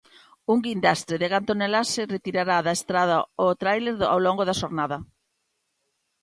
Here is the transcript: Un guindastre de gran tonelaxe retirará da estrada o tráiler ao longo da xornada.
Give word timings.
Un 0.51 0.61
guindastre 0.67 1.17
de 1.23 1.27
gran 1.33 1.45
tonelaxe 1.51 2.05
retirará 2.15 2.55
da 2.65 2.73
estrada 2.79 3.17
o 3.45 3.47
tráiler 3.61 3.97
ao 4.11 4.19
longo 4.25 4.43
da 4.45 4.57
xornada. 4.61 4.97